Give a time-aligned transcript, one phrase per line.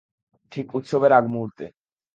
[0.51, 1.65] ঠিক উৎসবের আগমুহূর্তে।